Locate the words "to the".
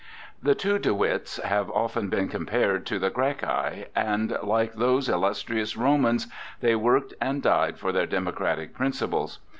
2.87-3.11